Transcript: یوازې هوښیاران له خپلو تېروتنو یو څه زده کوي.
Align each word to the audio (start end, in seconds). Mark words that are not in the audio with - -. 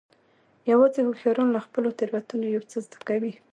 یوازې 0.71 0.99
هوښیاران 1.07 1.49
له 1.53 1.59
خپلو 1.65 1.89
تېروتنو 1.97 2.45
یو 2.55 2.63
څه 2.71 2.77
زده 2.85 2.97
کوي. 3.07 3.33